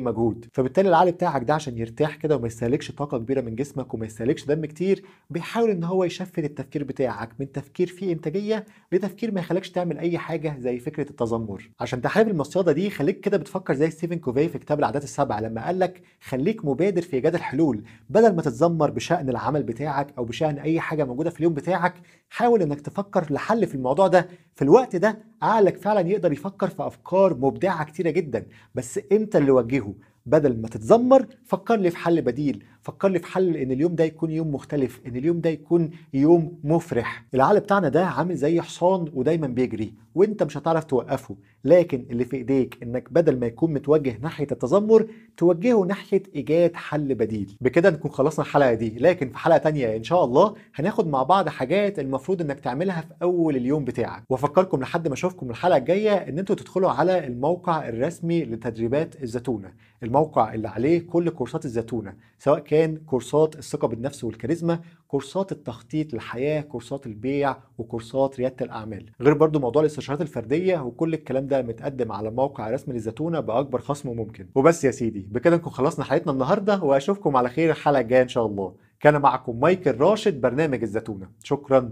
مجهود. 0.00 0.46
فبالتالي 0.52 0.88
العقل 0.88 1.12
بتاعك 1.12 1.42
ده 1.44 1.54
عشان 1.54 1.78
يرتاح 1.78 2.16
كده 2.16 2.36
وما 2.36 2.46
يستهلكش 2.46 2.90
طاقة 2.90 3.18
كبيرة 3.18 3.40
من 3.40 3.54
جسمك 3.54 3.94
وما 3.94 4.06
يستهلكش 4.06 4.44
دم 4.44 4.64
كتير 4.64 5.04
بيحاول 5.30 5.70
إن 5.70 5.84
هو 5.84 6.04
ي 6.04 6.10
shift 6.10 6.38
التفكير 6.38 6.84
بتاعك 6.84 7.30
من 7.40 7.52
تفكير 7.52 7.86
فيه 7.86 8.12
إنتاجية 8.12 8.64
لتفكير 8.92 9.32
ما 9.34 9.40
يخليكش 9.40 9.70
تعمل 9.70 9.98
أي 9.98 10.18
حاجة 10.18 10.56
زي 10.58 10.78
فكرة 10.78 11.10
التذمر. 11.10 11.70
عشان 11.80 12.02
تحارب 12.02 12.28
المصيدة 12.28 12.72
دي 12.72 12.90
خليك 12.90 13.20
كده 13.20 13.36
بتفكر 13.36 13.74
زي 13.74 13.90
ستيفن 13.90 14.18
كوفي 14.18 14.48
في 14.48 14.58
كتاب 14.58 14.78
العادات 14.78 15.04
السبعة 15.04 15.40
لما 15.40 15.64
قال 15.66 15.78
لك 15.78 16.02
خليك 16.20 16.64
مبادر 16.64 17.02
في 17.02 17.16
إيجاد 17.16 17.34
الحلول. 17.34 17.84
بدل 18.10 18.34
ما 18.36 18.42
تتذمر 18.42 18.90
بشأن 18.90 19.28
العمل 19.28 19.62
بتاعك 19.62 20.06
أو 20.18 20.24
بشأن 20.24 20.58
أي 20.58 20.80
حاجة 20.80 21.04
موجودة 21.04 21.30
في 21.30 21.38
اليوم 21.38 21.54
بتاعك 21.54 21.94
حاول 22.30 22.62
إنك 22.62 22.80
تفكر 22.80 23.26
لحل 23.32 23.66
في 23.66 23.74
الموضوع 23.74 23.91
ده. 23.94 24.28
في 24.54 24.62
الوقت 24.62 24.96
ده 24.96 25.18
عقلك 25.42 25.76
فعلا 25.76 26.00
يقدر 26.08 26.32
يفكر 26.32 26.68
في 26.68 26.86
أفكار 26.86 27.34
مبدعة 27.34 27.84
كتيرة 27.84 28.10
جدا 28.10 28.46
بس 28.74 29.00
انت 29.12 29.36
اللي 29.36 29.50
وجهه 29.50 29.94
بدل 30.26 30.60
ما 30.60 30.68
تتذمر 30.68 31.26
فكر 31.44 31.76
لي 31.76 31.90
في 31.90 31.96
حل 31.96 32.22
بديل. 32.22 32.64
فكر 32.82 33.08
لي 33.08 33.18
في 33.18 33.26
حل 33.26 33.56
إن 33.56 33.70
اليوم 33.72 33.94
ده 33.94 34.04
يكون 34.04 34.30
يوم 34.30 34.54
مختلف 34.54 35.00
إن 35.06 35.16
اليوم 35.16 35.40
ده 35.40 35.50
يكون 35.50 35.90
يوم 36.14 36.58
مفرح. 36.64 37.24
العقل 37.34 37.60
بتاعنا 37.60 37.88
ده 37.88 38.04
عامل 38.06 38.36
زي 38.36 38.60
حصان 38.60 39.04
ودايما 39.14 39.46
بيجري 39.46 39.94
وإنت 40.14 40.42
مش 40.42 40.56
هتعرف 40.56 40.84
توقفه. 40.84 41.36
لكن 41.64 42.06
اللي 42.10 42.24
في 42.24 42.36
إيديك 42.36 42.78
إنك 42.82 43.12
بدل 43.12 43.38
ما 43.38 43.46
يكون 43.46 43.72
متوجه 43.72 44.18
ناحية 44.22 44.46
التذمر 44.52 45.06
توجهه 45.36 45.84
ناحية 45.84 46.22
إيجاد 46.34 46.74
حل 46.76 47.14
بديل. 47.14 47.56
بكده 47.60 47.90
نكون 47.90 48.10
خلصنا 48.10 48.44
الحلقة 48.44 48.74
دي. 48.74 48.98
لكن 48.98 49.30
في 49.30 49.38
حلقة 49.38 49.58
تانية 49.58 49.96
إن 49.96 50.02
شاء 50.02 50.24
الله 50.24 50.54
هناخد 50.74 51.08
مع 51.08 51.22
بعض 51.22 51.48
حاجات 51.48 51.98
المفروض 51.98 52.40
إنك 52.42 52.60
تعملها 52.60 53.00
في 53.00 53.14
أول 53.22 53.56
اليوم 53.56 53.84
بتاعك. 53.84 54.22
وأفكركم 54.30 54.80
لحد 54.80 55.08
ما 55.08 55.14
أشوفكم 55.14 55.50
الحلقة 55.50 55.76
الجاية 55.76 56.12
إن 56.14 56.38
أنتوا 56.38 56.56
تدخلوا 56.56 56.90
على 56.90 57.26
الموقع 57.26 57.88
الرسمي 57.88 58.44
لتدريبات 58.44 59.22
الزتونة. 59.22 59.72
الموقع 60.02 60.54
اللي 60.54 60.68
عليه 60.68 61.06
كل 61.06 61.30
كورسات 61.30 61.64
الزتونة 61.64 62.14
سواء 62.38 62.58
كان 62.72 62.96
كورسات 62.96 63.58
الثقة 63.58 63.88
بالنفس 63.88 64.24
والكاريزما 64.24 64.80
كورسات 65.08 65.52
التخطيط 65.52 66.14
للحياة 66.14 66.60
كورسات 66.60 67.06
البيع 67.06 67.56
وكورسات 67.78 68.38
ريادة 68.38 68.64
الأعمال. 68.64 69.10
غير 69.20 69.34
برضو 69.34 69.58
موضوع 69.58 69.82
الاستشارات 69.82 70.20
الفردية 70.20 70.78
وكل 70.78 71.14
الكلام 71.14 71.46
ده 71.46 71.62
متقدم 71.62 72.12
على 72.12 72.30
موقع 72.30 72.70
رسمي 72.70 72.94
للزتونه 72.94 73.40
بأكبر 73.40 73.80
خصم 73.80 74.16
ممكن. 74.16 74.46
وبس 74.54 74.84
يا 74.84 74.90
سيدي 74.90 75.28
بكده 75.30 75.56
نكون 75.56 75.72
خلصنا 75.72 76.04
حلقتنا 76.04 76.32
النهارده 76.32 76.82
وأشوفكم 76.82 77.36
على 77.36 77.48
خير 77.48 77.70
الحلقة 77.70 78.00
الجاية 78.00 78.22
إن 78.22 78.28
شاء 78.28 78.46
الله. 78.46 78.74
كان 79.00 79.20
معكم 79.20 79.60
مايكل 79.60 79.98
راشد 79.98 80.40
برنامج 80.40 80.82
الزتونة. 80.82 81.28
شكرا. 81.42 81.90